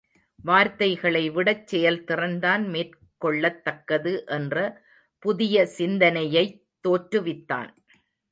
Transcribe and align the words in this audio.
வார்த்தைகளை 0.39 1.29
விடச் 1.29 1.67
செயல் 1.67 2.03
திறன்தான் 2.03 2.63
மேற் 2.67 2.95
கொள்ளத் 3.17 3.63
தக்கது 3.63 4.23
என்ற 4.27 4.55
புதிய 5.25 5.65
சிந்தனை 5.77 6.25
யைத் 6.35 6.57
தோற்றுவித்தான். 6.87 7.69